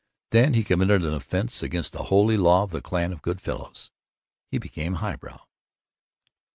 Then 0.31 0.55
he 0.55 0.63
committed 0.63 1.03
an 1.05 1.13
offense 1.13 1.61
against 1.61 1.93
the 1.93 2.05
holy 2.05 2.35
law 2.35 2.63
of 2.63 2.71
the 2.71 2.81
Clan 2.81 3.13
of 3.13 3.21
Good 3.21 3.39
Fellows. 3.39 3.91
He 4.49 4.57
became 4.57 4.95
highbrow. 4.95 5.41